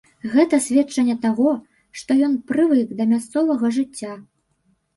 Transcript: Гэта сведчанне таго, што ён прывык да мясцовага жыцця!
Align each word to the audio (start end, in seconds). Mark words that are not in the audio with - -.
Гэта 0.35 0.59
сведчанне 0.67 1.15
таго, 1.25 1.51
што 2.01 2.17
ён 2.29 2.39
прывык 2.49 2.97
да 3.01 3.09
мясцовага 3.15 3.73
жыцця! 3.79 4.13